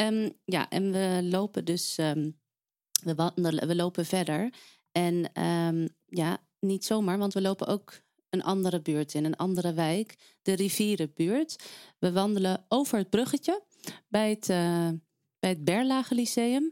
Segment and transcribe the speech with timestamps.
[0.00, 2.30] Ehm, ja, en we lopen dus, ehm,
[3.02, 4.54] we, wandelen, we lopen verder.
[4.92, 8.00] En ehm, ja, niet zomaar, want we lopen ook
[8.30, 11.56] een andere buurt in, een andere wijk, de Rivierenbuurt.
[11.98, 13.62] We wandelen over het bruggetje
[14.08, 14.88] bij het, uh,
[15.38, 16.70] bij het Berlage Lyceum.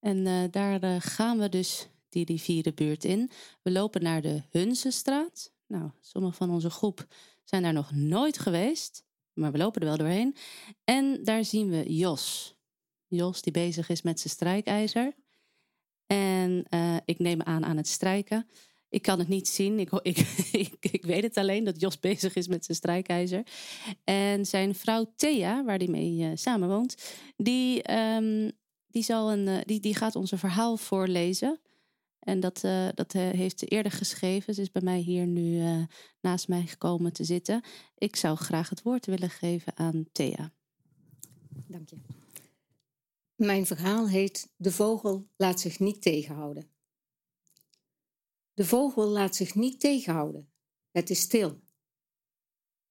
[0.00, 3.30] En uh, daar uh, gaan we dus die Rivierenbuurt in.
[3.62, 5.52] We lopen naar de Hunzenstraat.
[5.66, 7.06] Nou, sommigen van onze groep
[7.44, 10.36] zijn daar nog nooit geweest, maar we lopen er wel doorheen.
[10.84, 12.53] En daar zien we Jos.
[13.14, 15.14] Jos die bezig is met zijn strijkijzer.
[16.06, 16.64] En
[17.04, 18.46] ik neem aan aan het strijken.
[18.94, 19.78] Ik kan het niet zien.
[19.78, 19.90] Ik,
[20.52, 23.42] ik, ik, weet het alleen dat Jos bezig is met zijn strijkijzer.
[24.04, 26.94] En zijn vrouw Thea, waar hij mee uh, samenwoont,
[27.36, 28.52] die, um,
[28.86, 31.60] die, zal een, uh, die, die gaat ons een verhaal voorlezen.
[32.18, 32.60] En dat,
[32.94, 34.54] dat heeft ze eerder geschreven.
[34.54, 35.62] Ze is bij mij hier nu
[36.20, 37.62] naast mij gekomen te zitten.
[37.98, 40.52] Ik zou graag het woord willen geven aan Thea.
[41.66, 42.23] Dank je.
[43.34, 46.70] Mijn verhaal heet De vogel laat zich niet tegenhouden.
[48.52, 50.52] De vogel laat zich niet tegenhouden.
[50.90, 51.60] Het is stil.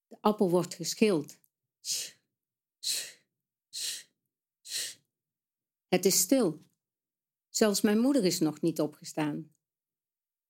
[0.07, 1.37] De appel wordt geschild.
[5.87, 6.65] Het is stil.
[7.49, 9.55] Zelfs mijn moeder is nog niet opgestaan.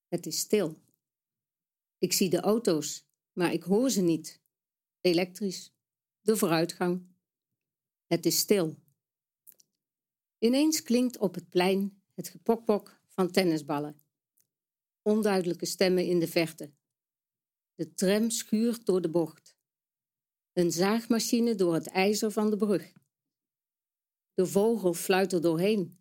[0.08, 0.82] Het is stil.
[1.98, 4.42] Ik zie de auto's, maar ik hoor ze niet.
[5.02, 5.74] Elektrisch.
[6.22, 7.08] De vooruitgang.
[8.08, 8.83] Het is stil.
[10.44, 14.04] Ineens klinkt op het plein het gepokpok van tennisballen
[15.04, 16.72] onduidelijke stemmen in de verte.
[17.76, 19.56] De tram schuurt door de bocht.
[20.54, 22.94] Een zaagmachine door het ijzer van de brug.
[24.34, 26.00] De vogel fluit er doorheen.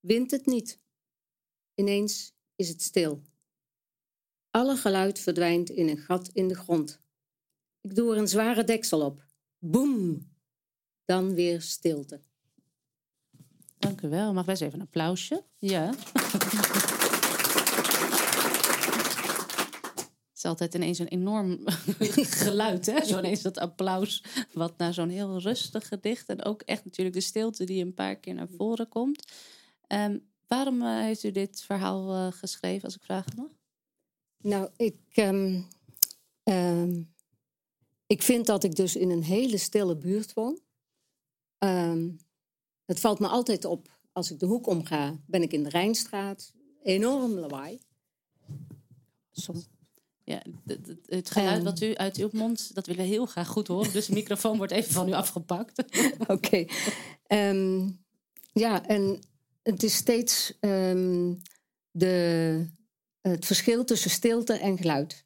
[0.00, 0.80] Wint het niet.
[1.74, 3.22] Ineens is het stil.
[4.50, 7.00] Alle geluid verdwijnt in een gat in de grond.
[7.80, 9.26] Ik doe er een zware deksel op.
[9.58, 10.30] Boem!
[11.04, 12.22] Dan weer stilte.
[13.82, 14.32] Dank u wel.
[14.32, 15.44] Mag wij eens even een applausje?
[15.58, 15.94] Ja.
[20.34, 21.58] is altijd ineens een enorm
[22.44, 23.04] geluid, hè?
[23.04, 26.28] Zo ineens dat applaus, wat naar zo'n heel rustig gedicht.
[26.28, 29.32] En ook echt natuurlijk de stilte die een paar keer naar voren komt.
[29.88, 33.50] Um, waarom uh, heeft u dit verhaal uh, geschreven, als ik vragen mag?
[34.38, 35.66] Nou, ik, um,
[36.44, 37.14] um,
[38.06, 40.60] ik vind dat ik dus in een hele stille buurt woon.
[42.86, 46.52] Het valt me altijd op, als ik de hoek omga, ben ik in de Rijnstraat.
[46.82, 47.80] Enorm lawaai.
[49.30, 49.68] Soms
[50.24, 50.42] ja,
[51.06, 53.92] het geluid wat u uit uw mond, dat willen we heel graag goed horen.
[53.92, 55.84] Dus de microfoon wordt even van u afgepakt.
[56.18, 56.32] Oké.
[56.32, 56.60] Okay.
[56.60, 56.68] Um,
[57.26, 57.88] ehm,
[58.52, 59.18] ja, en
[59.62, 61.42] het is steeds um,
[61.90, 62.66] de,
[63.20, 65.24] het verschil tussen stilte en geluid.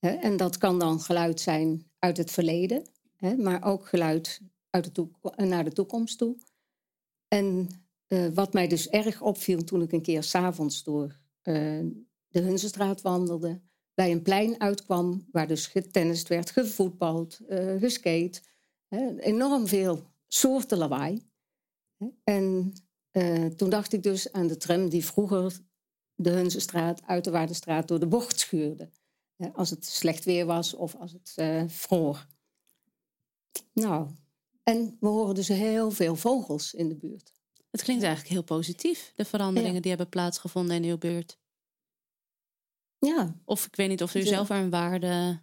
[0.00, 2.88] en dat kan dan geluid zijn uit het verleden,
[3.36, 4.40] maar ook geluid
[4.70, 6.36] uit de naar de toekomst toe.
[7.28, 7.68] En
[8.08, 11.84] uh, wat mij dus erg opviel toen ik een keer s'avonds door uh,
[12.28, 13.60] de Hunzenstraat wandelde,
[13.94, 18.40] bij een plein uitkwam waar dus getennist werd, gevoetbald, uh, geskate.
[19.18, 21.26] Enorm veel soorten lawaai.
[22.24, 22.72] En
[23.56, 25.60] toen dacht ik dus aan de tram die vroeger
[26.14, 28.90] de Hunzenstraat uit de Waardenstraat door de bocht schuurde.
[29.52, 31.34] Als het slecht weer was of als het
[31.72, 32.26] vroor.
[33.72, 34.08] Nou,
[34.68, 37.32] en we horen dus heel veel vogels in de buurt.
[37.70, 39.80] Het klinkt eigenlijk heel positief, de veranderingen ja.
[39.80, 41.38] die hebben plaatsgevonden in uw buurt.
[42.98, 43.34] Ja.
[43.44, 45.42] Of ik weet niet of u zelf er een waarde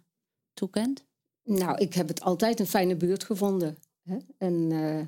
[0.54, 1.04] toekent?
[1.42, 3.78] Nou, ik heb het altijd een fijne buurt gevonden.
[4.02, 4.16] Hè?
[4.38, 5.02] En uh,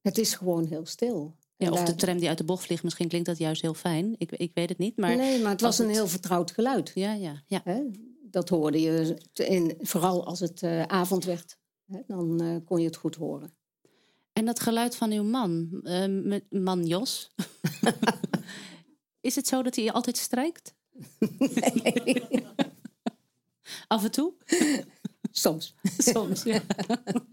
[0.00, 1.36] het is gewoon heel stil.
[1.56, 4.14] Ja, of de tram die uit de bocht vliegt, misschien klinkt dat juist heel fijn.
[4.18, 4.96] Ik, ik weet het niet.
[4.96, 6.90] Maar nee, maar het was een heel vertrouwd geluid.
[6.94, 7.60] Ja, ja, ja.
[7.64, 7.82] Hè?
[8.22, 11.58] Dat hoorde je, in, vooral als het uh, avond werd.
[12.06, 13.54] Dan uh, kon je het goed horen.
[14.32, 15.68] En dat geluid van uw man,
[16.50, 17.34] man Jos.
[19.20, 20.74] is het zo dat hij altijd strijkt?
[21.38, 22.46] Nee.
[23.86, 24.34] Af en toe?
[25.30, 25.74] Soms.
[25.98, 26.60] Soms, ja.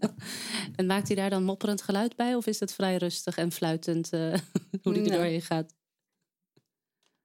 [0.76, 2.34] en maakt hij daar dan mopperend geluid bij?
[2.34, 4.34] Of is het vrij rustig en fluitend uh,
[4.82, 5.74] hoe hij er doorheen gaat?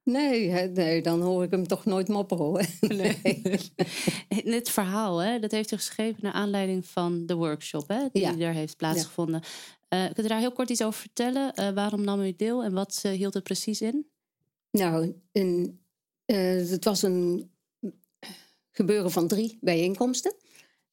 [0.04, 2.64] Nee, nee, dan hoor ik hem toch nooit mopperen hoor.
[2.88, 3.72] Nee.
[4.44, 8.38] Dit verhaal, hè, dat heeft u geschreven naar aanleiding van de workshop hè, die ja.
[8.38, 9.42] er heeft plaatsgevonden.
[9.88, 10.06] Ja.
[10.06, 11.52] Uh, kunt u daar heel kort iets over vertellen?
[11.60, 14.06] Uh, waarom nam u deel en wat hield het precies in?
[14.70, 15.80] Nou, een,
[16.26, 17.50] het was een
[18.70, 20.34] gebeuren van drie bijeenkomsten.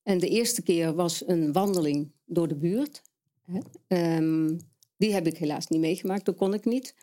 [0.04, 3.02] En de eerste keer was een wandeling door de buurt.
[3.88, 4.60] Um,
[4.98, 6.96] die heb ik helaas niet meegemaakt, dat kon ik niet.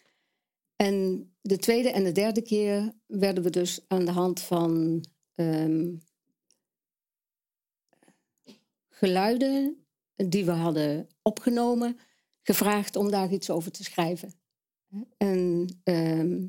[0.78, 5.04] En de tweede en de derde keer werden we dus aan de hand van
[5.34, 6.02] um,
[8.88, 11.98] geluiden die we hadden opgenomen,
[12.42, 14.32] gevraagd om daar iets over te schrijven.
[15.16, 16.46] En ehm,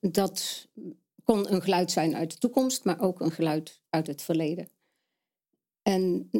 [0.00, 0.68] dat
[1.24, 4.68] kon een geluid zijn uit de toekomst, maar ook een geluid uit het verleden.
[5.82, 6.30] En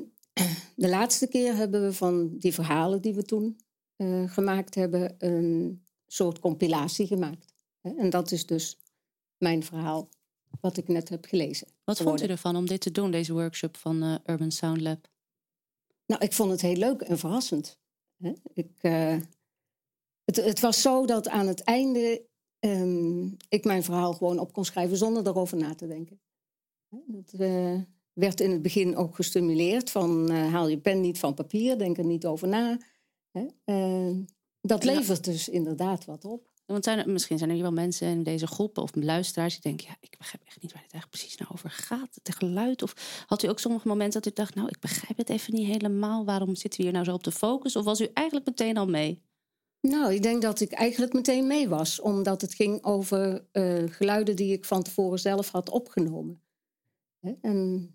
[0.77, 3.61] de laatste keer hebben we van die verhalen die we toen
[3.97, 7.55] uh, gemaakt hebben, een soort compilatie gemaakt.
[7.81, 8.79] En dat is dus
[9.39, 10.09] mijn verhaal,
[10.61, 11.69] wat ik net heb gelezen.
[11.85, 15.09] Wat vond u ervan om dit te doen, deze workshop van uh, Urban Sound Lab?
[16.07, 17.79] Nou, ik vond het heel leuk en verrassend.
[18.53, 19.17] Ik, uh,
[20.25, 22.27] het, het, was zo dat aan het einde
[22.61, 26.21] um, ik mijn verhaal gewoon op kon schrijven zonder erover na te denken.
[26.89, 27.81] Dat uh,
[28.13, 32.05] werd in het begin ook gestimuleerd van haal je pen niet van papier, denk er
[32.05, 32.79] niet over na.
[34.61, 36.49] Dat levert dus inderdaad wat op.
[36.67, 39.63] Want zijn er, misschien zijn er hier wel mensen in deze groep of luisteraars die
[39.63, 42.19] denken: ja, ik begrijp echt niet waar het eigenlijk precies nou over gaat.
[42.23, 42.83] Het geluid.
[42.83, 45.67] Of had u ook sommige momenten dat u dacht: nou, ik begrijp het even niet
[45.67, 46.25] helemaal.
[46.25, 47.77] Waarom zitten we hier nou zo op de focus?
[47.77, 49.23] Of was u eigenlijk meteen al mee?
[49.81, 54.37] Nou, ik denk dat ik eigenlijk meteen mee was, omdat het ging over uh, geluiden
[54.37, 56.43] die ik van tevoren zelf had opgenomen.
[57.41, 57.91] En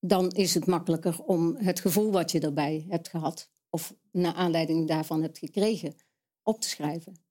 [0.00, 4.88] dan is het makkelijker om het gevoel wat je erbij hebt gehad, of naar aanleiding
[4.88, 5.94] daarvan hebt gekregen,
[6.42, 7.22] op te schrijven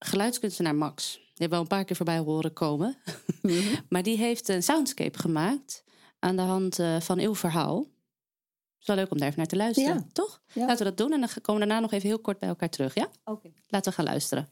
[0.00, 1.12] geluidskunstenaar Max.
[1.12, 2.96] Die hebben we al een paar keer voorbij horen komen.
[3.42, 3.76] Mhm.
[3.88, 5.84] maar die heeft een soundscape gemaakt
[6.18, 7.78] aan de hand uh, van uw verhaal.
[7.78, 10.42] Het is wel leuk om daar even naar te luisteren, toch?
[10.54, 12.68] Laten we dat doen en dan komen we daarna nog even heel kort bij elkaar
[12.68, 13.10] terug, ja?
[13.24, 13.50] Oké.
[13.68, 14.48] Laten we gaan luisteren.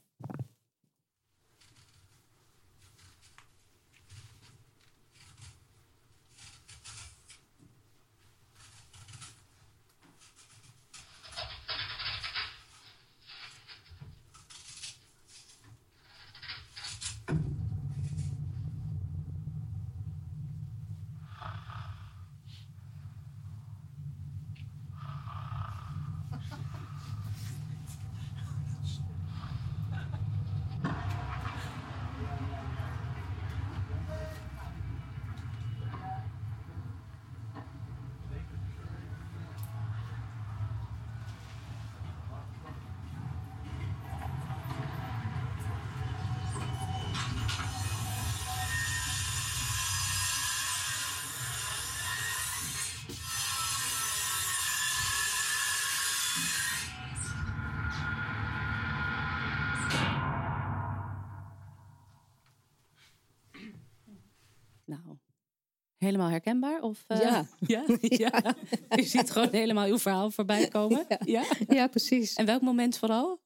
[66.08, 66.80] Helemaal herkenbaar?
[66.80, 67.46] Of, uh, ja.
[67.74, 67.84] ja.
[68.00, 68.54] ja.
[68.88, 71.06] Je ziet gewoon helemaal uw verhaal voorbij komen.
[71.24, 71.86] Ja, ja?
[71.86, 72.34] precies.
[72.34, 73.40] En welk moment vooral?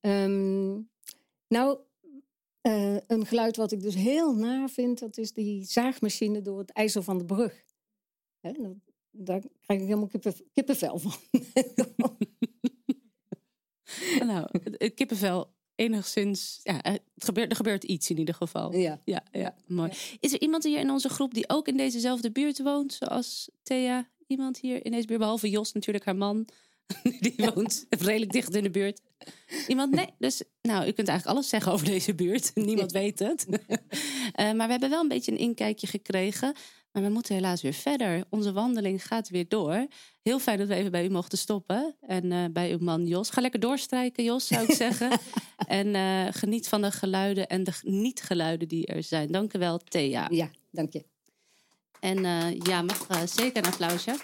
[0.00, 0.90] Um,
[1.48, 1.78] nou,
[2.62, 6.70] uh, een geluid wat ik dus heel naar vind, dat is die zaagmachine door het
[6.70, 7.64] ijzer van de brug.
[8.40, 8.52] Hè,
[9.10, 11.12] daar krijg ik helemaal kippen, kippenvel van.
[14.28, 16.60] nou, het kippenvel enigszins.
[16.62, 18.76] Ja, het gebeurt, er gebeurt iets in ieder geval.
[18.76, 19.90] Ja, ja, ja mooi.
[20.20, 24.08] Is er iemand hier in onze groep die ook in dezezelfde buurt woont, zoals Thea?
[24.26, 26.46] Iemand hier in deze buurt, behalve Jos natuurlijk, haar man.
[27.20, 29.00] Die woont redelijk dicht in de buurt.
[29.68, 29.94] Iemand?
[29.94, 30.06] Nee.
[30.18, 32.50] Dus, nou, u kunt eigenlijk alles zeggen over deze buurt.
[32.54, 33.46] Niemand weet het.
[33.48, 33.56] Uh,
[34.34, 36.54] maar we hebben wel een beetje een inkijkje gekregen.
[36.96, 38.24] Maar we moeten helaas weer verder.
[38.30, 39.86] Onze wandeling gaat weer door.
[40.22, 41.96] Heel fijn dat we even bij u mochten stoppen.
[42.00, 43.30] En uh, bij uw man Jos.
[43.30, 45.18] Ga lekker doorstrijken, Jos, zou ik zeggen.
[45.66, 49.32] en uh, geniet van de geluiden en de niet-geluiden die er zijn.
[49.32, 50.26] Dank u wel, Thea.
[50.30, 51.04] Ja, dank je.
[52.00, 52.22] En
[52.62, 54.16] ja, mag zeker een applausje.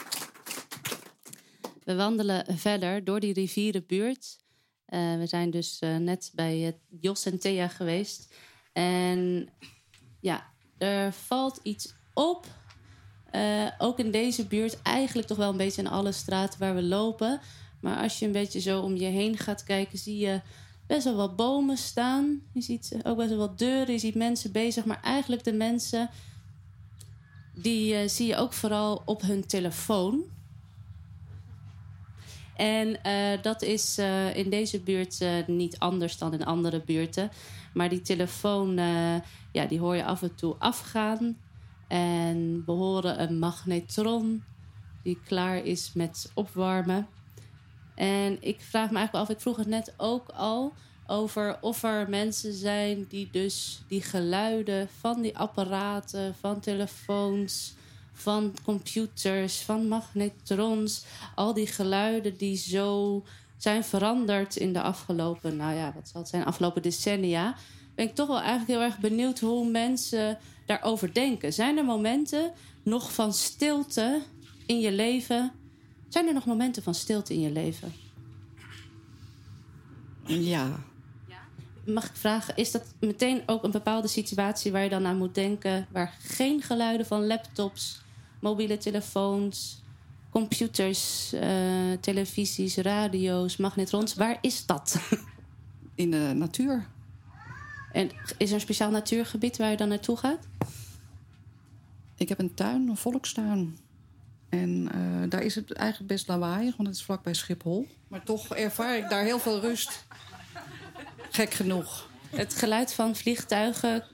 [1.85, 4.39] We wandelen verder door die rivierenbuurt.
[4.87, 8.35] We zijn dus net bij Jos en Thea geweest.
[8.73, 9.49] En
[10.21, 12.47] ja, er valt iets op.
[13.79, 17.41] ook in deze buurt, eigenlijk toch wel een beetje in alle straten waar we lopen.
[17.81, 20.41] Maar als je een beetje zo om je heen gaat kijken, zie je
[20.87, 22.41] best wel wat bomen staan.
[22.53, 24.85] Je ziet ook best wel wat deuren, je ziet mensen bezig.
[24.85, 26.11] Maar eigenlijk de mensen,
[27.55, 30.23] die zie je ook vooral op hun telefoon.
[32.57, 33.99] En uh, dat is
[34.35, 37.31] in deze buurt niet anders dan in andere buurten.
[37.75, 38.77] Maar die telefoon,
[39.53, 41.37] ja, die hoor je af en toe afgaan.
[41.93, 44.45] En we horen een magnetron
[45.03, 47.07] die klaar is met opwarmen.
[47.95, 50.73] En ik vraag me eigenlijk af, ik vroeg het net ook al
[51.07, 57.75] over of er mensen zijn die dus die geluiden van die apparaten, van telefoons,
[58.13, 61.05] van computers, van magnetrons.
[61.35, 63.23] Al die geluiden die zo
[63.57, 67.57] zijn veranderd in de afgelopen, nou ja, wat zal het zijn, afgelopen decennia.
[67.95, 70.39] Ben ik toch wel eigenlijk heel erg benieuwd hoe mensen
[70.73, 71.53] daarover denken.
[71.53, 72.53] Zijn er momenten
[72.83, 74.23] nog van stilte
[74.67, 75.53] in je leven
[76.09, 77.93] Zijn er nog momenten van stilte in je leven?
[80.27, 80.85] Ja.
[81.85, 85.35] Mag ik vragen, is dat meteen ook een bepaalde situatie waar je dan aan moet
[85.35, 88.03] denken, waar geen geluiden van laptops,
[88.41, 89.83] mobiele telefoons,
[90.31, 91.41] computers, uh,
[92.01, 94.97] televisies, radio's, magnetrons, waar is dat?
[95.95, 96.87] In de natuur.
[97.93, 100.47] En is er een speciaal natuurgebied waar je dan naartoe gaat?
[102.17, 103.79] Ik heb een tuin, een volkstuin.
[104.49, 107.87] En uh, daar is het eigenlijk best lawaaiig, want het is vlakbij Schiphol.
[108.09, 110.07] Maar toch ervaar ik daar heel veel rust.
[111.31, 112.11] Gek genoeg.
[112.31, 114.05] Het geluid van vliegtuigen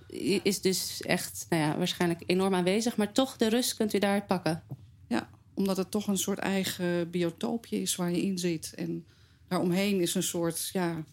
[0.42, 2.96] is dus echt nou ja, waarschijnlijk enorm aanwezig.
[2.96, 4.62] Maar toch, de rust kunt u daar pakken.
[5.06, 8.72] Ja, omdat het toch een soort eigen biotoopje is waar je in zit.
[8.74, 9.06] En
[9.48, 11.04] daaromheen is een soort ja,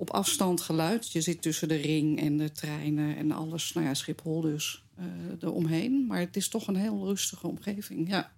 [0.00, 1.12] op afstand geluid.
[1.12, 3.72] Je zit tussen de ring en de treinen en alles.
[3.72, 5.06] Nou ja, Schiphol dus uh,
[5.40, 6.06] eromheen.
[6.06, 8.32] Maar het is toch een heel rustige omgeving, ja.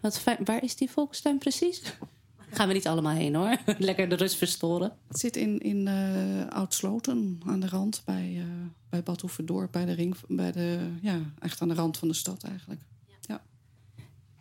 [0.00, 0.38] Wat fijn.
[0.44, 1.82] Waar is die volkstuin precies?
[2.50, 3.58] Gaan we niet allemaal heen hoor.
[3.78, 4.92] Lekker de rust verstoren.
[5.08, 8.44] Het zit in, in uh, Oud-Sloten aan de rand bij, uh,
[8.88, 12.14] bij Bad Oeverdorp, bij de ring, bij de, ja, echt aan de rand van de
[12.14, 12.80] stad eigenlijk.
[13.20, 13.42] Ja.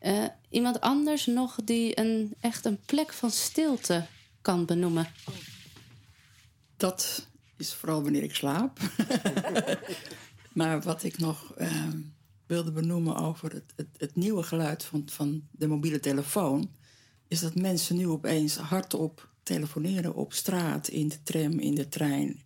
[0.01, 4.05] Uh, iemand anders nog die een, echt een plek van stilte
[4.41, 5.07] kan benoemen?
[6.77, 8.79] Dat is vooral wanneer ik slaap.
[10.53, 11.53] maar wat ik nog
[12.45, 16.69] wilde benoemen over het, het, het nieuwe geluid van, van de mobiele telefoon
[17.27, 22.41] is dat mensen nu opeens hardop telefoneren op straat, in de tram, in de trein,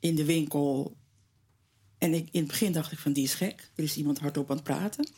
[0.00, 0.96] in de winkel.
[1.98, 4.50] En ik, in het begin dacht ik van die is gek, er is iemand hardop
[4.50, 5.08] aan het praten.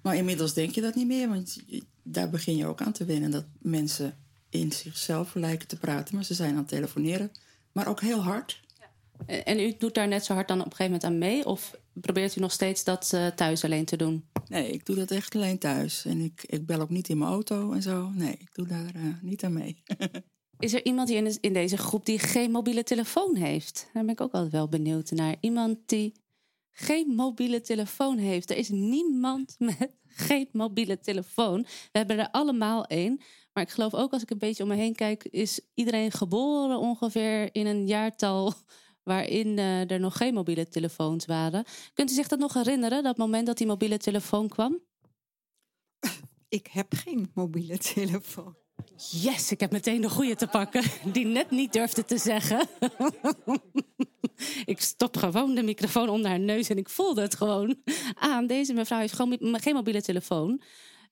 [0.00, 1.62] Maar inmiddels denk je dat niet meer, want
[2.02, 6.24] daar begin je ook aan te wennen dat mensen in zichzelf lijken te praten, maar
[6.24, 7.30] ze zijn aan het telefoneren,
[7.78, 8.60] maar ook heel hard.
[9.26, 11.46] En u doet daar net zo hard dan op een gegeven moment aan mee?
[11.46, 14.28] Of probeert u nog steeds dat uh, thuis alleen te doen?
[14.48, 16.04] Nee, ik doe dat echt alleen thuis.
[16.04, 18.08] En ik, ik bel ook niet in mijn auto en zo.
[18.08, 19.82] Nee, ik doe daar uh, niet aan mee.
[20.58, 23.90] Is er iemand hier in, in deze groep die geen mobiele telefoon heeft?
[23.92, 25.36] Daar ben ik ook altijd wel benieuwd naar.
[25.40, 26.14] Iemand die
[26.70, 28.50] geen mobiele telefoon heeft.
[28.50, 31.62] Er is niemand met geen mobiele telefoon.
[31.62, 33.20] We hebben er allemaal één.
[33.58, 36.78] Maar ik geloof ook als ik een beetje om me heen kijk, is iedereen geboren
[36.78, 38.52] ongeveer in een jaartal
[39.10, 41.64] waarin uh, er nog geen mobiele telefoons waren.
[41.94, 44.80] Kunt u zich dat nog herinneren, dat moment dat die mobiele telefoon kwam?
[46.48, 48.56] Ik heb geen mobiele telefoon.
[49.10, 52.68] Yes, ik heb meteen de goede te pakken, die net niet durfde te zeggen.
[54.64, 57.76] ik stop gewoon de microfoon onder haar neus en ik voelde het gewoon
[58.14, 58.46] aan.
[58.46, 60.62] Deze mevrouw heeft gewoon geen mobiele telefoon.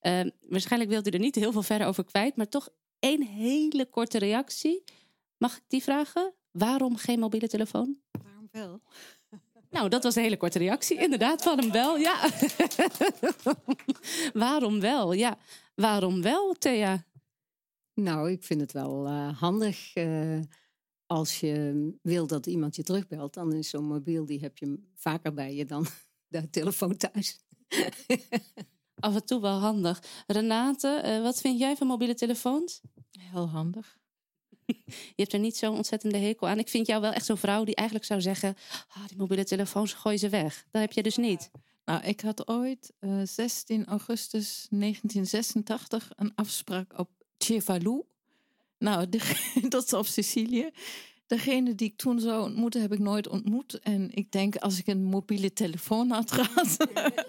[0.03, 3.87] Uh, waarschijnlijk wilt u er niet heel veel verder over kwijt, maar toch één hele
[3.87, 4.85] korte reactie.
[5.37, 6.35] Mag ik die vragen?
[6.50, 7.97] Waarom geen mobiele telefoon?
[8.23, 8.81] Waarom wel?
[9.71, 10.99] Nou, dat was een hele korte reactie.
[10.99, 12.31] Inderdaad, van hem wel, ja.
[14.33, 15.12] Waarom wel?
[15.12, 15.38] Ja,
[15.75, 17.05] waarom wel, Thea?
[17.95, 19.97] Nou, ik vind het wel uh, handig.
[19.97, 20.41] Uh,
[21.07, 25.35] als je wil dat iemand je terugbelt, dan is zo'n mobiel, die heb je vaker
[25.35, 25.87] bij je dan
[26.29, 27.41] de telefoon thuis.
[28.99, 30.03] Af en toe wel handig.
[30.26, 32.81] Renate, uh, wat vind jij van mobiele telefoons?
[33.11, 33.99] Heel handig.
[35.17, 36.59] Je hebt er niet zo'n ontzettende hekel aan.
[36.59, 38.57] Ik vind jou wel echt zo'n vrouw die eigenlijk zou zeggen:
[38.88, 40.67] oh, die mobiele telefoons, gooi ze weg.
[40.71, 41.50] Dat heb je dus niet.
[41.85, 48.03] Nou, ik had ooit uh, 16 augustus 1986 een afspraak op Cefalu.
[48.79, 49.09] Nou,
[49.69, 50.71] dat is op Sicilië.
[51.26, 53.78] Degene die ik toen zou ontmoeten, heb ik nooit ontmoet.
[53.80, 56.76] En ik denk, als ik een mobiele telefoon had gehad,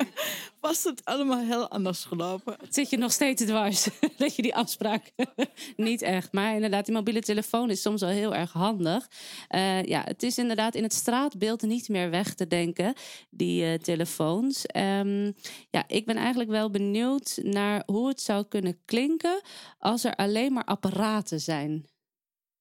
[0.62, 2.58] was het allemaal heel anders gelopen.
[2.70, 3.88] Zit je nog steeds dwars
[4.18, 5.12] dat je die afspraak
[5.76, 6.32] niet echt.
[6.32, 9.10] Maar inderdaad, die mobiele telefoon is soms wel heel erg handig.
[9.50, 12.94] Uh, ja, het is inderdaad in het straatbeeld niet meer weg te denken,
[13.30, 14.66] die uh, telefoons.
[14.76, 15.34] Um,
[15.70, 19.42] ja, ik ben eigenlijk wel benieuwd naar hoe het zou kunnen klinken
[19.80, 21.86] als er alleen maar apparaten zijn.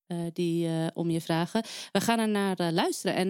[0.08, 1.64] Uh, die uh, om je vragen.
[1.92, 3.28] We gaan er naar uh, luisteren en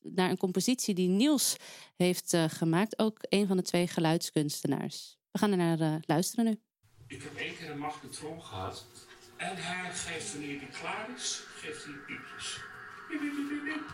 [0.00, 1.56] naar een compositie die Niels
[1.96, 2.98] heeft gemaakt.
[2.98, 5.18] Ook een van de twee geluidskunstenaars.
[5.30, 6.60] We gaan er naar luisteren nu.
[7.06, 8.86] Ik heb één keer een magnetron gehad.
[9.36, 12.60] En hij geeft wanneer die klaar is, geeft hij piepjes.
[13.08, 13.86] Piep, piep, piep, piep.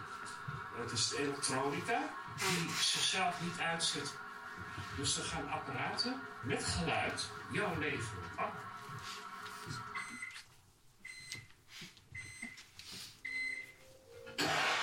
[0.79, 4.15] Dat is de elektronica die zichzelf niet uitzet.
[4.97, 6.15] Dus er gaan apparaten
[6.45, 8.66] met geluid jouw leven op.
[14.39, 14.76] Yeah.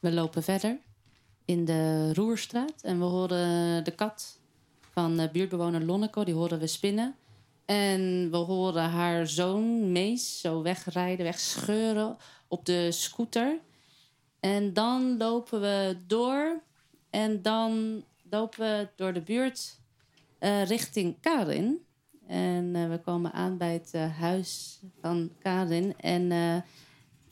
[0.00, 0.78] We lopen verder
[1.44, 4.38] in de Roerstraat en we horen de kat
[4.92, 7.14] van de buurtbewoner Lonneke, die horen we spinnen.
[7.64, 12.16] En we horen haar zoon Mees zo wegrijden, wegscheuren
[12.48, 13.58] op de scooter.
[14.40, 16.62] En dan lopen we door
[17.10, 19.79] en dan lopen we door de buurt
[20.40, 21.86] eh, richting Karin.
[22.26, 25.94] En eh, we komen aan bij het eh, huis van Karin.
[25.98, 26.32] En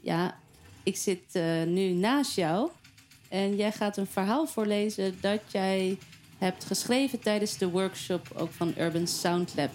[0.01, 0.41] ja,
[0.83, 1.35] ik zit
[1.67, 2.71] nu naast jou.
[3.29, 5.99] En jij gaat een verhaal voorlezen dat jij
[6.39, 9.71] hebt geschreven tijdens de workshop ook van Urban Sound Lab.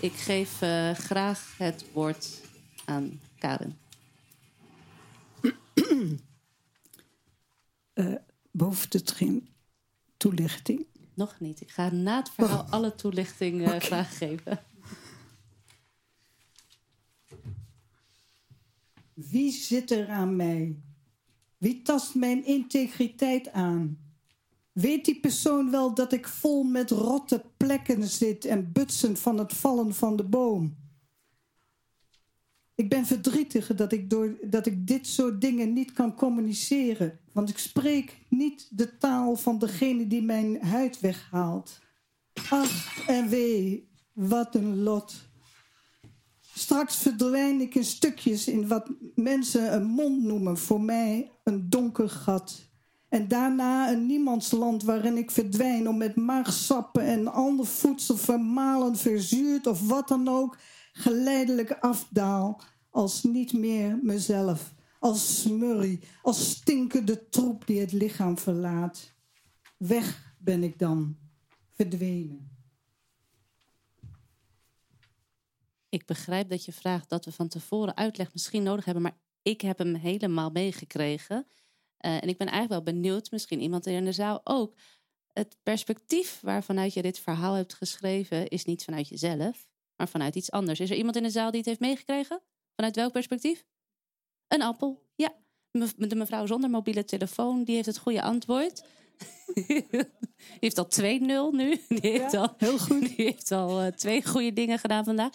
[0.00, 0.56] Ik geef
[0.94, 2.40] graag het woord
[2.84, 3.78] aan Karen.
[8.50, 9.48] Behoeft het geen
[10.16, 10.86] toelichting?
[11.16, 11.60] Nog niet.
[11.60, 14.60] Ik ga na het verhaal alle toelichting graag geven.
[19.14, 20.80] Wie zit er aan mij?
[21.58, 23.98] Wie tast mijn integriteit aan?
[24.72, 29.52] Weet die persoon wel dat ik vol met rotte plekken zit en butsen van het
[29.52, 30.76] vallen van de boom?
[32.76, 37.48] Ik ben verdrietig dat ik, door, dat ik dit soort dingen niet kan communiceren, want
[37.48, 41.80] ik spreek niet de taal van degene die mijn huid weghaalt.
[42.50, 45.14] Ach en wee, wat een lot.
[46.40, 52.08] Straks verdwijn ik in stukjes in wat mensen een mond noemen, voor mij een donker
[52.08, 52.70] gat.
[53.08, 59.66] En daarna een niemandsland waarin ik verdwijn om met maagsappen en ander voedsel vermalen, verzuurd
[59.66, 60.58] of wat dan ook,
[60.96, 69.12] geleidelijk afdaal als niet meer mezelf, als smurrie, als stinkende troep die het lichaam verlaat.
[69.76, 71.16] Weg ben ik dan,
[71.72, 72.50] verdwenen.
[75.88, 79.60] Ik begrijp dat je vraagt dat we van tevoren uitleg misschien nodig hebben, maar ik
[79.60, 81.46] heb hem helemaal meegekregen.
[81.96, 84.74] Eh, en ik ben eigenlijk wel benieuwd, misschien iemand in de zaal ook.
[85.32, 90.50] Het perspectief waarvanuit je dit verhaal hebt geschreven is niet vanuit jezelf, maar vanuit iets
[90.50, 90.80] anders.
[90.80, 92.42] Is er iemand in de zaal die het heeft meegekregen?
[92.74, 93.64] Vanuit welk perspectief?
[94.48, 95.34] Een appel, ja.
[95.96, 98.84] De mevrouw zonder mobiele telefoon, die heeft het goede antwoord.
[99.54, 99.86] die
[100.60, 101.02] heeft al 2-0
[101.50, 101.80] nu.
[101.88, 103.00] Die heeft, al, heel goed.
[103.00, 105.32] die heeft al twee goede dingen gedaan vandaag.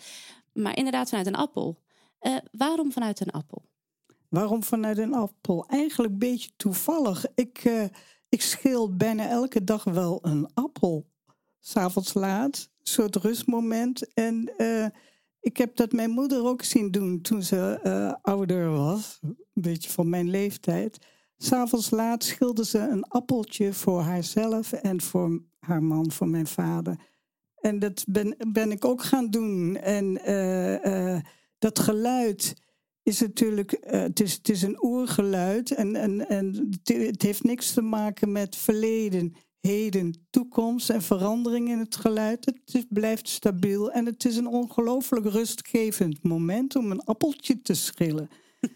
[0.53, 1.81] Maar inderdaad vanuit een appel.
[2.19, 3.69] Eh, waarom vanuit een appel?
[4.29, 5.65] Waarom vanuit een appel?
[5.67, 7.25] Eigenlijk een beetje toevallig.
[7.35, 7.85] Ik, eh,
[8.29, 11.09] ik schil bijna elke dag wel een appel.
[11.59, 14.13] S'avonds laat, soort rustmoment.
[14.13, 14.85] En, eh,
[15.43, 19.19] Ik heb dat mijn moeder ook zien doen toen ze eh, ouder was.
[19.21, 20.97] Een beetje van mijn leeftijd.
[21.37, 26.99] S'avonds laat schilde ze een appeltje voor haarzelf en voor haar man, voor mijn vader.
[27.55, 29.75] En dat ben, ben ik ook gaan doen.
[29.75, 31.19] En eh,
[31.57, 32.53] dat geluid
[33.03, 35.71] is natuurlijk, het, is, het is een oergeluid.
[35.71, 41.79] En, en, en het heeft niks te maken met verleden, heden, toekomst en verandering in
[41.79, 42.45] het geluid.
[42.65, 48.29] Het blijft stabiel en het is een ongelooflijk rustgevend moment om een appeltje te schillen.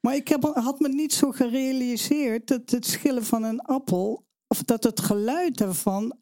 [0.00, 4.62] Maar ik heb, had me niet zo gerealiseerd dat het schillen van een appel, of
[4.62, 6.18] dat het geluid daarvan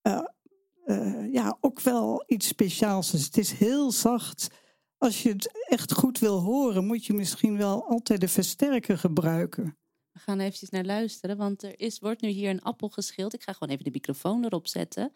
[0.00, 0.20] eh,
[0.84, 3.24] eh, ja, ook wel iets speciaals is.
[3.24, 4.48] Het is heel zacht.
[4.98, 9.78] Als je het echt goed wil horen, moet je misschien wel altijd de versterker gebruiken.
[10.18, 13.34] We gaan eventjes naar luisteren, want er is, wordt nu hier een appel geschild.
[13.34, 15.12] Ik ga gewoon even de microfoon erop zetten.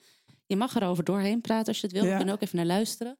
[0.47, 2.05] Je mag erover doorheen praten als je het wil.
[2.05, 2.11] Ja.
[2.11, 3.19] We kunnen ook even naar luisteren.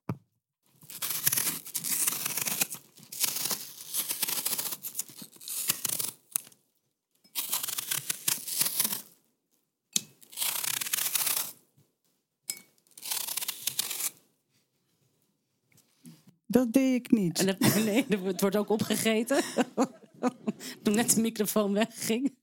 [16.47, 17.39] Dat deed ik niet.
[17.39, 19.43] En dat- nee, het wordt ook opgegeten.
[20.83, 22.35] Toen net de microfoon wegging.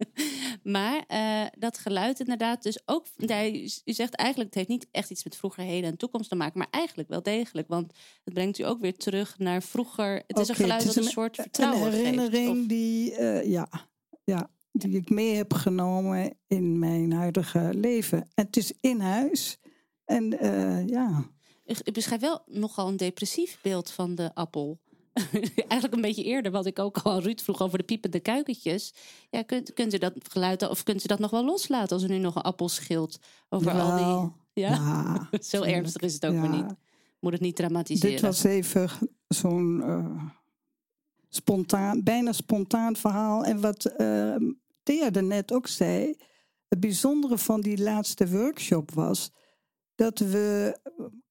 [0.63, 5.09] Maar eh, dat geluid inderdaad, dus ook, nee, u- zegt eigenlijk, het heeft niet echt
[5.09, 8.59] iets met vroeger, heden en toekomst te maken, maar eigenlijk wel degelijk, want het brengt
[8.59, 10.23] u ook weer terug naar vroeger.
[10.27, 12.59] Het is een geluid dat een, soort Een vertrouwen herinnering geeft.
[12.61, 13.67] Of- die, eh, ja,
[14.23, 18.17] ja, die ik mee heb genomen in mijn huidige leven.
[18.33, 19.57] En het is in huis.
[20.05, 21.23] En eh, ja,
[21.85, 24.79] u beschrijft wel nogal een depressief beeld van de appel.
[25.67, 28.93] Eigenlijk een beetje eerder, wat ik ook al aan Ruud vroeg over de piepende kuikentjes.
[29.29, 32.07] Ja, kunt, kunt u dat geluid, of kunt u dat nog wel loslaten als u
[32.07, 33.19] nu nog een appel schilt?
[33.49, 34.31] Over al die.
[34.63, 35.29] Ja?
[35.39, 36.41] Zo ernstig is het ook Ja.
[36.41, 36.75] weer niet.
[37.19, 38.11] Moet het niet dramatiseren.
[38.11, 38.89] Dit was even
[39.27, 40.23] zo'n eh,
[41.29, 43.43] spontaan, bijna spontaan verhaal.
[43.43, 44.35] En wat eh
[44.83, 46.15] Thea daarnet ook zei,
[46.67, 49.31] het bijzondere van die laatste workshop was
[49.95, 50.77] dat we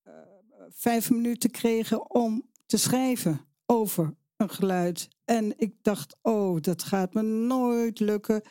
[0.05, 0.12] eh,
[0.68, 3.40] vijf minuten kregen om te schrijven
[3.71, 5.09] over een geluid.
[5.25, 8.43] En ik dacht, oh, dat gaat me nooit lukken.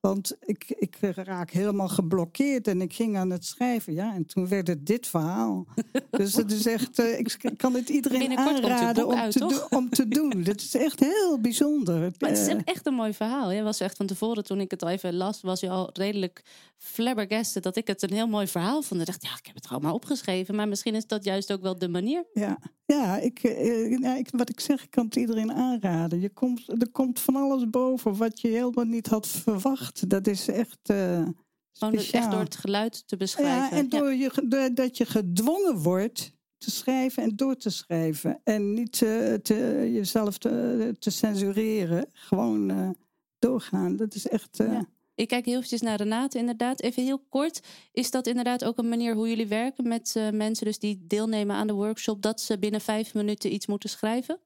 [0.00, 3.94] Want ik, ik raak helemaal geblokkeerd en ik ging aan het schrijven.
[3.94, 5.66] Ja, en toen werd het dit verhaal.
[6.10, 10.08] dus het is echt, eh, ik kan het iedereen aanraden om, uit, te om te
[10.08, 10.30] doen.
[10.42, 12.00] Dit is echt heel bijzonder.
[12.18, 13.50] Maar het is Eh, echt een mooi verhaal.
[13.50, 16.42] Je was echt van tevoren, toen ik het al even las, was je al redelijk
[16.76, 19.00] flabbergasted dat ik het een heel mooi verhaal vond.
[19.00, 20.54] Ik dacht, ja, ik heb het gewoon maar opgeschreven.
[20.54, 22.24] Maar misschien is dat juist ook wel de manier.
[22.32, 26.20] Ja, ja, ik, eh, ja ik, wat ik zeg, ik kan het iedereen aanraden.
[26.20, 29.87] Je komt, er komt van alles boven wat je helemaal niet had verwacht.
[30.08, 31.26] Dat is echt eh
[31.72, 33.76] Gewoon dus echt door het geluid te beschrijven.
[33.76, 38.40] Ja, en door je, door dat je gedwongen wordt te schrijven en door te schrijven.
[38.44, 42.06] En niet eh, te, jezelf te, te censureren.
[42.12, 42.90] Gewoon eh,
[43.38, 43.96] doorgaan.
[43.96, 44.60] Dat is echt...
[44.60, 44.84] eh, Ja.
[45.14, 46.80] Ik kijk heel eventjes naar Renate inderdaad.
[46.80, 47.60] Even heel kort.
[47.92, 51.56] Is dat inderdaad ook een manier hoe jullie werken met eh, mensen dus die deelnemen
[51.56, 52.22] aan de workshop...
[52.22, 54.40] dat ze binnen vijf minuten iets moeten schrijven?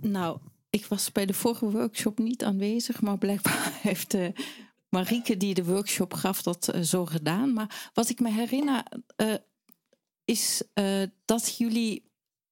[0.00, 0.38] Nou,
[0.70, 4.28] ik was bij de vorige workshop niet aanwezig, maar blijkbaar heeft eh,
[4.88, 7.52] Marieke die de workshop gaf dat eh, zo gedaan.
[7.52, 8.82] Maar wat ik me herinner
[9.16, 9.34] eh,
[10.24, 10.62] is
[11.24, 12.07] dat jullie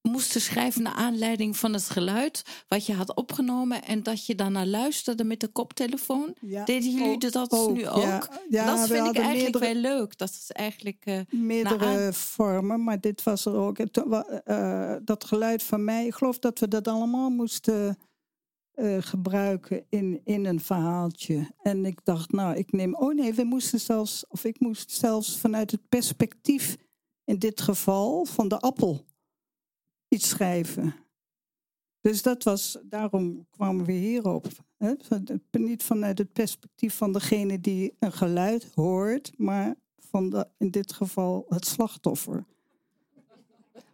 [0.07, 4.67] moesten schrijven naar aanleiding van het geluid wat je had opgenomen en dat je daarna
[4.67, 6.35] luisterde met de koptelefoon.
[6.41, 6.65] ja.
[6.65, 8.03] Deden jullie Ook- dat ook, nu ook?
[8.03, 10.19] Ja, ja, dat vind ik eigenlijk meerdere, wel leuk.
[10.19, 13.79] Dat is eigenlijk eh, meerdere vormen, maar dit was er ook.
[13.79, 14.03] Het,
[14.45, 17.99] eh, dat geluid van mij, ik geloof dat we dat allemaal moesten
[18.73, 21.51] eh, gebruiken in, in een verhaaltje.
[21.63, 22.95] En ik dacht, nou, ik neem.
[22.95, 26.77] Oh nee, we moesten zelfs, of ik moest zelfs vanuit het perspectief,
[27.25, 29.05] in dit geval van de appel,
[30.09, 30.95] iets schrijven.
[32.01, 34.47] Dus dat was, daarom kwamen we hierop.
[34.77, 34.93] Hè?
[35.51, 40.93] Niet vanuit het perspectief van degene die een geluid hoort, maar van de, in dit
[40.93, 42.45] geval het slachtoffer.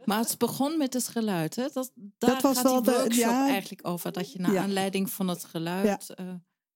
[0.05, 1.67] Maar het begon met het geluid, hè?
[1.73, 3.49] Dat, daar was gaat wel die de- workshop ja.
[3.49, 4.13] eigenlijk over.
[4.13, 4.63] Dat je naar Ja.
[4.63, 6.27] aanleiding van het geluid eh,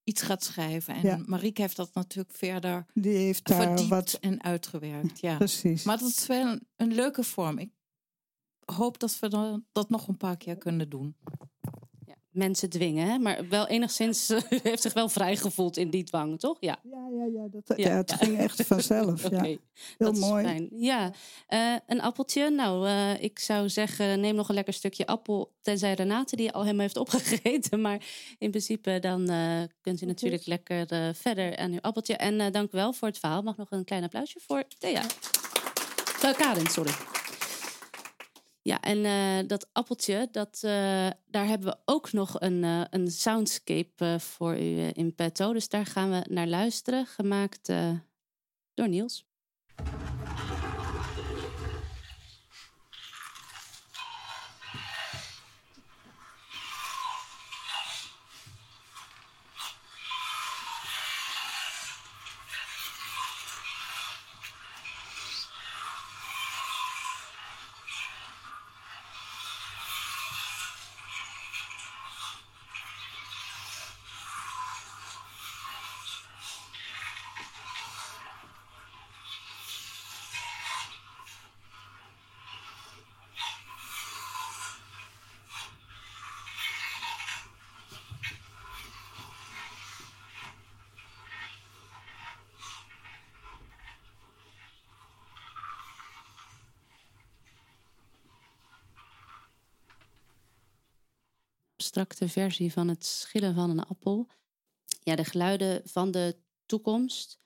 [0.05, 0.95] iets gaat schrijven.
[0.95, 1.23] En Ja.
[1.27, 4.19] Marieke heeft dat natuurlijk verder Die heeft daar verdiept wat.
[4.21, 5.21] en uitgewerkt.
[5.21, 5.37] Ja.
[5.37, 5.83] Precies.
[5.85, 7.59] Maar dat is wel een, een leuke vorm.
[7.59, 7.71] Ik
[8.75, 11.17] hoop dat we dan- dat nog een paar keer kunnen doen.
[12.07, 13.19] Ja, mensen dwingen, hè?
[13.19, 16.57] maar wel enigszins u heeft zich wel vrij gevoeld in die dwang, toch?
[16.61, 16.79] Ja.
[16.83, 18.17] Ja, ja, ja, dat, Ja, ja, het ja.
[18.17, 19.25] ging echt vanzelf.
[19.25, 19.43] Oké, ja.
[19.43, 19.59] Heel
[19.99, 20.45] dat is mooi.
[20.45, 20.69] fijn.
[20.71, 21.13] Ja,
[21.47, 22.51] Eh, een appeltje.
[22.51, 25.55] Nou, eh, ik zou zeggen, neem nog een lekker stukje appel.
[25.61, 27.81] Tenzij Renate die al helemaal heeft opgegeten.
[27.87, 28.05] Maar
[28.39, 32.17] in principe dan eh, kunt u natuurlijk lekker verder aan uw appeltje.
[32.17, 33.43] En eh, dank u wel voor het verhaal.
[33.43, 35.03] Mag nog een klein applausje voor Thea.
[36.25, 36.93] Uh, Karin, sorry.
[38.67, 43.11] Ja, en eh, dat appeltje, dat, eh, daar hebben we ook nog een, eh, een
[43.11, 45.53] soundscape voor u in petto.
[45.53, 47.67] Dus daar gaan we naar luisteren, gemaakt
[48.75, 49.27] door Niels.
[101.97, 104.29] Abstracte versie van het schillen van een appel.
[105.03, 107.39] Ja, de geluiden van de toekomst.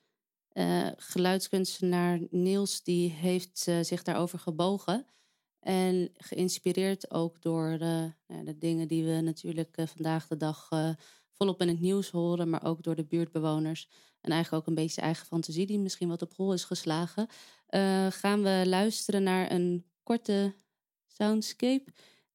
[0.49, 5.05] Eh, geluidskunstenaar Niels die heeft eh, zich daarover gebogen.
[5.59, 10.67] En geïnspireerd ook door de, ja, de dingen die we natuurlijk eh, vandaag de dag
[10.69, 10.89] eh,
[11.31, 13.87] volop in het nieuws horen, maar ook door de buurtbewoners.
[14.21, 17.27] En eigenlijk ook een beetje eigen fantasie die misschien wat op hol is geslagen.
[17.67, 20.55] eh, gaan we luisteren naar een korte
[21.07, 21.93] soundscape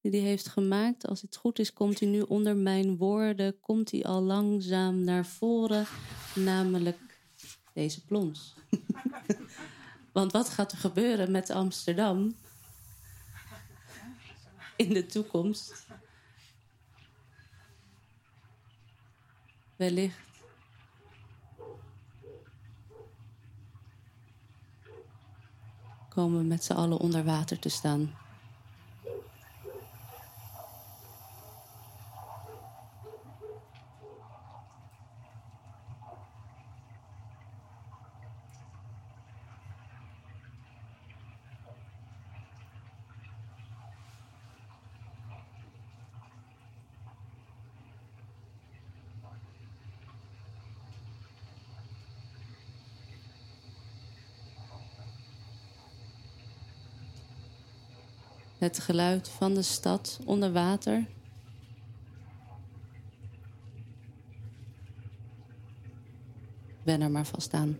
[0.09, 1.07] die heeft gemaakt.
[1.07, 5.25] Als het goed is, komt hij nu onder mijn woorden, komt hij al langzaam naar
[5.25, 5.85] voren,
[6.35, 7.19] namelijk
[7.73, 8.55] deze plons.
[10.11, 12.35] Want wat gaat er gebeuren met Amsterdam
[14.75, 15.85] in de toekomst?
[19.75, 20.25] Wellicht.
[26.09, 28.26] Komen we met z'n allen onder water te staan.
[58.67, 61.05] Het geluid van de stad onder water.
[66.83, 67.79] Ben er maar vast aan.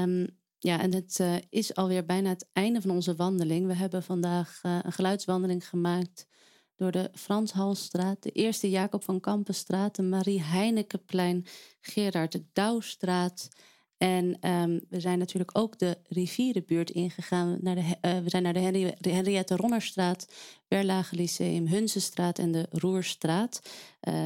[0.00, 0.26] Ehm,
[0.58, 3.66] ja, en het eh, is alweer bijna het einde van onze wandeling.
[3.66, 6.26] We hebben vandaag eh, een geluidswandeling gemaakt
[6.76, 11.46] door de Frans Halstraat, de eerste Jacob van Kampenstraat, de Marie Heinekenplein,
[11.80, 13.48] Gerard de Douwstraat.
[13.98, 17.58] En ehm, we zijn natuurlijk ook de rivierenbuurt ingegaan.
[17.60, 20.32] Naar de, eh, we zijn naar de, Henri- Henriette Ronnerstraat,
[20.68, 23.60] Berlage Lyceum, Hunzenstraat en de Roerstraat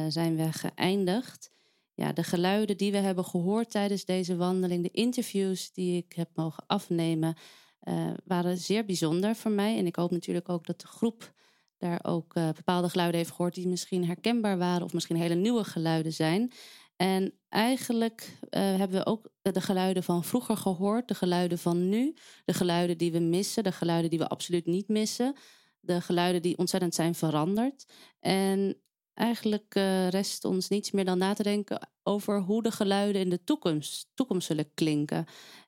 [0.07, 1.54] zijn we geëindigd
[1.95, 6.29] ja, de geluiden die we hebben gehoord tijdens deze wandeling, de interviews die ik heb
[6.33, 7.35] mogen afnemen,
[7.79, 9.77] eh, waren zeer bijzonder voor mij.
[9.77, 11.33] En ik hoop natuurlijk ook dat de groep
[11.77, 15.63] daar ook eh, bepaalde geluiden heeft gehoord die misschien herkenbaar waren of misschien hele nieuwe
[15.63, 16.51] geluiden zijn.
[16.95, 22.15] En eigenlijk eh, hebben we ook de geluiden van vroeger gehoord, de geluiden van nu,
[22.45, 25.35] de geluiden die we missen, de geluiden die we absoluut niet missen,
[25.79, 27.85] de geluiden die ontzettend zijn veranderd.
[28.19, 28.77] En
[29.15, 33.29] eigenlijk eh, rest ons niets meer dan na te denken over hoe de geluiden in
[33.29, 35.25] de toekomst, toekomst zullen klinken.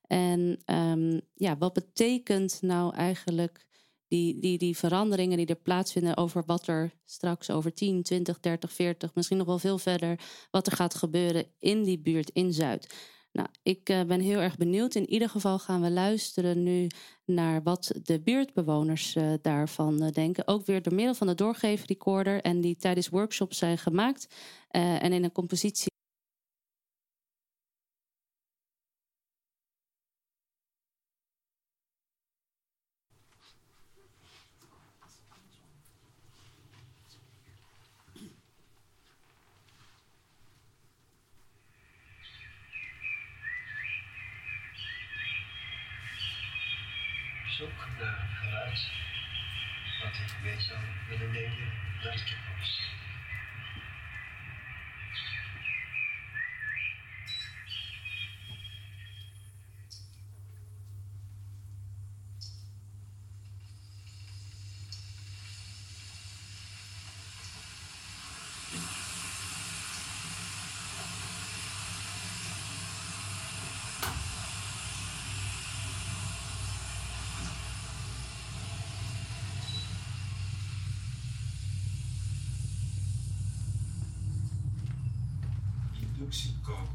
[0.08, 3.66] En ehm, ja, wat betekent nou eigenlijk
[4.08, 8.72] die, die, die veranderingen die er plaatsvinden over wat er straks over 10, 20, 30,
[8.72, 10.20] 40, misschien nog wel veel verder,
[10.52, 12.96] wat er gaat gebeuren in die buurt in Zuid.
[13.32, 14.96] Nou, ik eh, ben heel erg benieuwd.
[14.96, 16.88] In ieder geval gaan we luisteren nu
[17.26, 20.48] naar wat de buurtbewoners eh, daarvan eh, denken.
[20.48, 24.28] Ook weer door middel van de doorgeefrecorder en die tijdens workshops zijn gemaakt.
[24.70, 25.97] en in een compositie.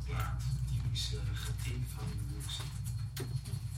[0.07, 0.43] Inductiekookplaat.
[0.71, 2.65] Typisch uh, getin van inductie.
[3.17, 3.72] Goed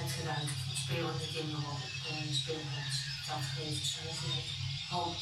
[0.00, 2.96] Het geluid van spelende kinderen op de speelplaats.
[3.26, 4.42] Dat geeft zoveel
[4.88, 5.16] hoop.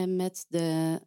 [0.00, 1.00] En met de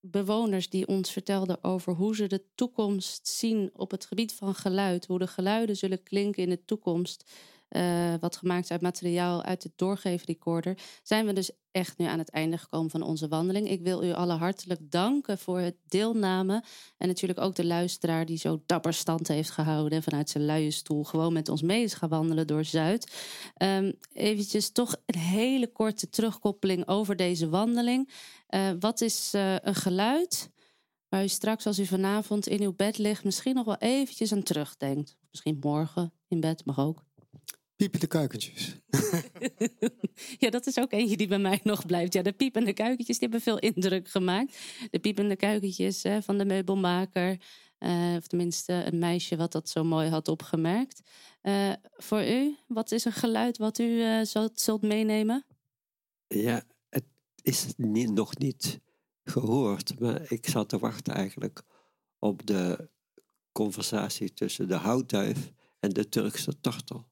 [0.00, 5.06] bewoners die ons vertelden over hoe ze de toekomst zien op het gebied van geluid.
[5.06, 7.30] Hoe de geluiden zullen klinken in de toekomst.
[7.68, 10.78] Eh, wat gemaakt is uit materiaal uit de doorgeefrecorder.
[11.02, 13.70] Zijn we dus echt nu aan het einde gekomen van onze wandeling.
[13.70, 16.64] Ik wil u allen hartelijk danken voor het deelname.
[16.96, 19.92] En natuurlijk ook de luisteraar die zo dapper stand heeft gehouden.
[19.92, 23.12] En vanuit zijn luie stoel gewoon met ons mee is gaan wandelen door Zuid.
[23.54, 28.10] Even eventjes toch een hele korte terugkoppeling over deze wandeling.
[28.46, 30.50] Eh, wat is eh, een geluid
[31.08, 33.24] waar u straks als u vanavond in uw bed ligt...
[33.24, 35.16] misschien nog wel eventjes aan terugdenkt?
[35.30, 37.07] Misschien morgen in bed, mag ook.
[37.78, 38.76] Piepende kuikentjes.
[40.42, 42.12] ja, dat is ook eentje die bij mij nog blijft.
[42.12, 44.58] Ja, de piepende kuikentjes die hebben veel indruk gemaakt.
[44.90, 47.40] De piepende kuikentjes hè, van de meubelmaker.
[47.78, 51.00] eh, of tenminste een meisje wat dat zo mooi had opgemerkt.
[51.40, 55.44] Eh, voor u, wat is een geluid wat u eh, zult, zult meenemen?
[56.26, 57.04] Ja, het
[57.42, 58.80] is niet, nog niet
[59.24, 61.62] gehoord, maar ik zat te wachten eigenlijk
[62.18, 62.90] op de
[63.52, 67.06] conversatie tussen de houtduif en de Turkse tortel.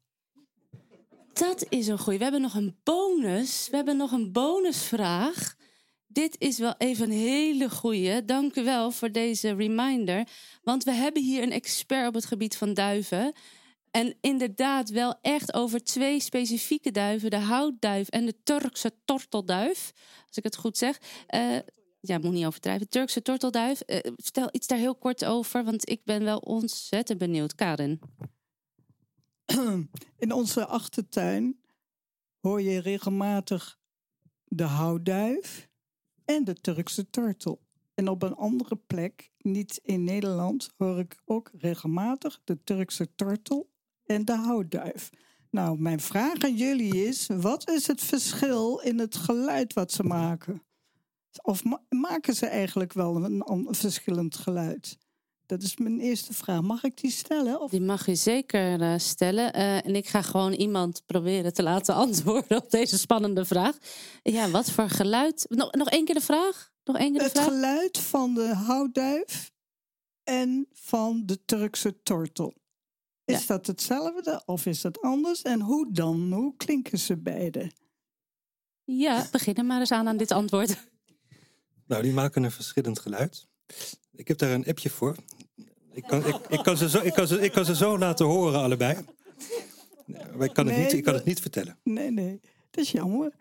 [1.38, 2.18] Dat is een goeie.
[2.18, 3.68] We hebben nog een bonus.
[3.70, 5.54] We hebben nog een bonusvraag.
[6.06, 8.24] Dit is wel even een hele goeie.
[8.24, 10.28] Dank u wel voor deze reminder.
[10.62, 13.32] Want we hebben hier een expert op het gebied van duiven.
[13.90, 17.30] En inderdaad wel echt over twee specifieke duiven.
[17.30, 19.92] De houtduif en de Turkse tortelduif.
[20.26, 20.98] Als ik het goed zeg.
[21.26, 21.56] Eh,
[22.00, 22.88] ja, moet niet overdrijven.
[22.88, 23.80] Turkse tortelduif.
[23.80, 25.64] Eh, stel iets daar heel kort over.
[25.64, 27.54] Want ik ben wel ontzettend benieuwd.
[27.54, 28.00] Karin.
[30.24, 31.60] In onze achtertuin
[32.40, 33.78] hoor je regelmatig
[34.44, 35.68] de houtduif
[36.24, 37.64] en de Turkse tortel.
[37.94, 43.70] En op een andere plek, niet in Nederland, hoor ik ook regelmatig de Turkse tortel
[44.04, 45.10] en de houtduif.
[45.50, 50.02] Nou, mijn vraag aan jullie is: wat is het verschil in het geluid wat ze
[50.02, 50.62] maken?
[51.42, 54.98] Of ma- maken ze eigenlijk wel een, verschillend geluid?
[55.46, 56.60] Dat is mijn eerste vraag.
[56.62, 57.60] Mag ik die stellen?
[57.60, 57.70] Of?
[57.70, 59.52] Die mag je zeker eh, stellen.
[59.52, 63.78] Eh, en ik ga gewoon iemand proberen te laten antwoorden op deze spannende vraag.
[64.22, 65.46] Ja, wat voor geluid?
[65.48, 66.72] Nog, nog één keer de vraag?
[66.84, 67.44] Nog één keer de Het vraag?
[67.46, 69.52] geluid van de houtduif
[70.24, 72.54] en van de Turkse tortel.
[73.24, 73.46] Is Ja.
[73.46, 75.42] dat hetzelfde of is dat anders?
[75.42, 76.32] En hoe dan?
[76.32, 77.70] Hoe klinken ze beide?
[78.84, 80.76] Ja, begin er maar eens aan aan dit antwoord.
[81.86, 83.46] Nou, die maken een verschillend geluid.
[84.16, 85.16] Ik heb daar een appje voor.
[85.92, 88.26] Ik kan, ik, ik kan, ze, zo, ik kan, ze, ik kan ze zo laten
[88.26, 88.96] horen, allebei.
[90.06, 91.78] Nee, Maar ik kan, het, Nee, niet, ik kan het niet vertellen.
[91.82, 92.40] Nee, nee.
[92.70, 93.32] Dat is jammer.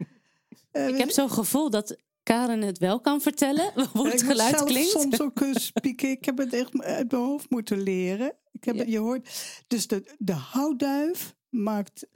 [0.72, 4.70] Eh, Ik heb zo'n gevoel dat Karen het wel kan vertellen hoe het geluid zelf
[4.70, 4.90] klinkt.
[4.90, 6.10] soms ook eh, spieken.
[6.10, 8.34] Ik heb het echt uit mijn hoofd moeten leren.
[8.52, 9.30] Ik heb het, je hoort.
[9.68, 12.08] Dus de, de houtduif maakt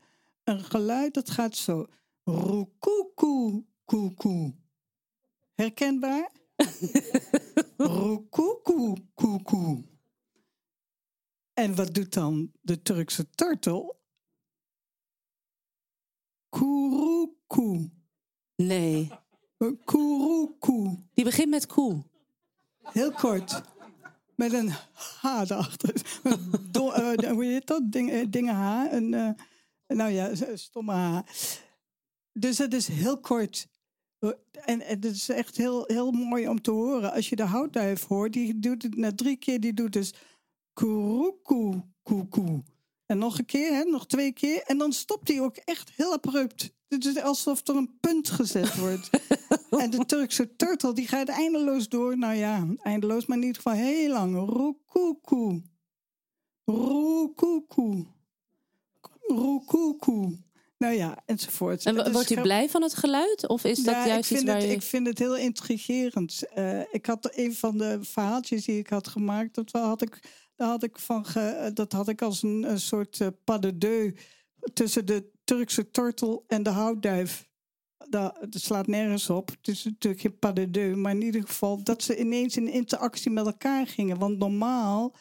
[0.44, 1.86] een geluid dat gaat zo.
[2.24, 4.54] Roekoekoe, koekoe.
[5.56, 6.32] Herkenbaar?
[7.88, 9.84] Roekoekoe, koekoe.
[11.54, 14.00] En wat doet dan de Turkse tortel?
[16.50, 17.90] Kuruku.
[18.56, 19.12] Nee.
[19.86, 20.98] Kuruku.
[21.14, 22.04] Die begint met koe.
[22.84, 23.62] Heel kort.
[24.36, 26.20] Met een H erachter.
[26.72, 27.92] Do- eh, hoe heet dat?
[27.92, 28.94] Ding, eh, dingen H.
[28.94, 29.32] Een, eh,
[29.88, 31.20] nou ja, stomme H.
[32.34, 33.68] Dus het is heel kort.
[34.66, 37.12] En het is echt heel, heel mooi om te horen.
[37.12, 40.14] Als je de houtduif hoort, die doet het na drie keer, die doet dus
[40.74, 42.64] kuruku, kuku.
[43.06, 44.64] En nog een keer, hè, nog twee keer.
[44.64, 46.74] En dan stopt hij ook echt heel abrupt.
[46.88, 49.10] Het is alsof er een punt gezet wordt.
[49.84, 52.18] en de Turkse turtle, die gaat eindeloos door.
[52.18, 54.36] Nou ja, eindeloos, maar in ieder geval heel lang.
[54.36, 55.62] Roekoekoe.
[56.66, 58.06] Roekoekoe.
[59.22, 60.38] Roekoekoe.
[60.80, 61.86] Nou ja, enzovoort.
[61.86, 63.48] En wordt u blij van het geluid?
[63.48, 64.72] Of is dat ja, juist ik iets vind waar het, je...
[64.72, 66.44] Ik vind het heel intrigerend.
[66.54, 70.20] Eh, ik had een van de verhaaltjes die ik had gemaakt, dat had ik,
[70.56, 73.78] daar had ik, van ge- dat had ik als een, een soort eh, pas de
[73.78, 74.14] deux
[74.74, 77.48] tussen de Turkse tortel en de houtduif.
[78.10, 79.50] Dat, dat slaat nergens op.
[79.50, 80.96] Het is natuurlijk geen pas de deux.
[80.96, 84.18] Maar in ieder geval dat ze ineens in interactie met elkaar gingen.
[84.18, 85.16] Want normaal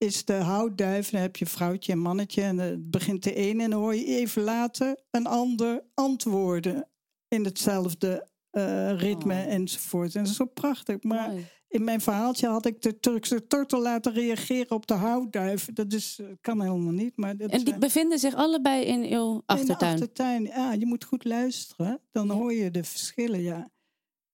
[0.00, 2.42] is de houtduif, dan heb je vrouwtje en mannetje.
[2.42, 6.88] En het begint de ene en dan hoor je even later een ander antwoorden.
[7.28, 10.14] In hetzelfde eh, ritme enzovoort.
[10.14, 11.02] En dat is zo prachtig.
[11.02, 11.46] Maar Mooi.
[11.68, 15.68] in mijn verhaaltje had ik de Turkse tortel laten reageren op de houtduif.
[15.72, 17.16] Dat is, eh, kan helemaal niet.
[17.16, 19.92] Maar dat En die bevinden zich allebei in uw in de achtertuin.
[19.92, 20.44] achtertuin.
[20.44, 22.00] Ja, je moet goed luisteren.
[22.12, 23.70] Dan hoor je de verschillen, ja.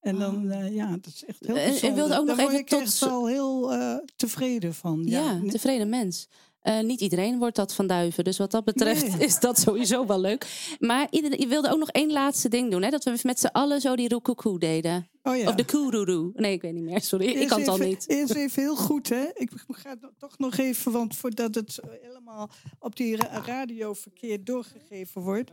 [0.06, 1.94] En dan, eh, ja, dat is echt heel En- en bijzonder.
[1.96, 5.02] wilde ook nog Daar even ik tot echt wel heel eh, tevreden van.
[5.04, 5.50] Ja, Ja, Nee.
[5.50, 6.28] tevreden mens.
[6.60, 8.24] Eh, niet iedereen wordt dat van duiven.
[8.24, 9.26] Dus wat dat betreft Nee.
[9.26, 10.74] is dat sowieso wel leuk.
[10.78, 12.82] Maar iedereen, je wilde ook nog één laatste ding doen.
[12.82, 12.90] Hè?
[12.90, 15.08] Dat we met z'n allen zo die roekoekoe deden.
[15.22, 15.48] Oh ja.
[15.48, 16.30] Of de koeroeroe.
[16.34, 17.00] Nee, ik weet niet meer.
[17.00, 18.08] Sorry, ik kan het al niet.
[18.08, 19.24] Eerst even heel goed, hè.
[19.34, 25.22] Ik ga toch nog even, want voordat het helemaal op die ra- radio verkeerd doorgegeven
[25.22, 25.50] wordt.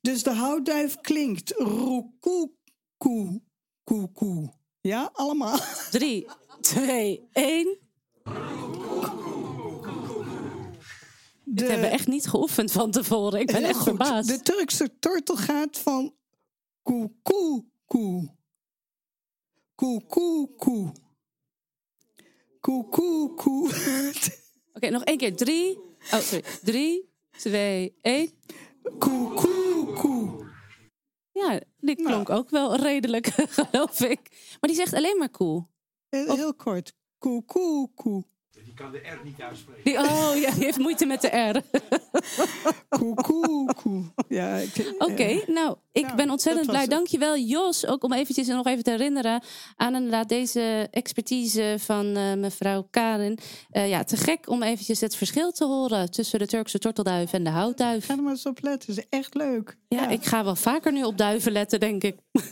[0.00, 3.40] Dus de houtduif klinkt roekoekoe,
[3.88, 4.52] koekoe.
[4.80, 5.58] Ja, allemaal.
[5.90, 6.26] Drie,
[6.60, 7.78] twee, één.
[11.44, 13.40] Dit De- hebben we echt niet geoefend van tevoren.
[13.40, 13.84] Ik ben Heel echt goed.
[13.84, 14.28] verbaasd.
[14.28, 16.14] De Turkse tortel gaat van
[16.82, 18.36] koe koe koe.
[19.74, 20.92] Koe koe koe.
[22.60, 23.70] Koe koe koe.
[24.72, 25.36] Oké, nog één keer.
[25.36, 25.78] Drie.
[26.12, 26.44] Oh, sorry.
[26.62, 28.30] Drie, twee, één.
[28.98, 30.46] Koe koe koe.
[31.38, 33.26] Ja, die klonk ook wel redelijk,
[33.58, 34.20] geloof ik.
[34.60, 35.68] Maar die zegt alleen maar cool.
[36.08, 36.94] Heel, heel kort.
[37.18, 38.24] Koe koe koe.
[38.78, 39.84] Die kan de R niet uitspreken.
[39.84, 41.62] Die, oh ja, die heeft moeite met de R.
[42.98, 44.02] Koe koe koe.
[44.28, 46.86] Ja, ik- Oké, nou, ik Nou, ben ontzettend blij.
[46.86, 47.86] Dankjewel, Jos.
[47.86, 49.42] Ook om eventjes nog even te herinneren
[49.76, 53.38] aan inderdaad deze expertise van eh, mevrouw Karin.
[53.70, 57.44] Eh, ja, te gek om eventjes het verschil te horen tussen de Turkse tortelduif en
[57.44, 58.06] de houtduif.
[58.06, 58.96] Ga er maar eens op letten.
[58.96, 59.76] Is echt leuk.
[59.88, 62.16] Ja, ik ga wel vaker nu op duiven letten, denk ik.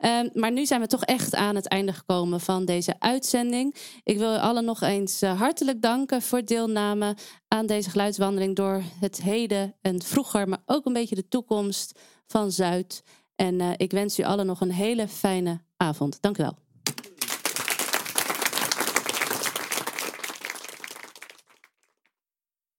[0.00, 3.74] Ehm, maar nu zijn we toch echt aan het einde gekomen van deze uitzending.
[4.04, 7.16] Ik wil allen nog eens eh, hartelijk danken voor deelname
[7.48, 12.52] aan deze geluidswandeling door het heden en vroeger, maar ook een beetje de toekomst van
[12.52, 13.02] Zuid.
[13.34, 16.22] En eh, ik wens u allen nog een hele fijne avond.
[16.22, 16.65] Dank u wel.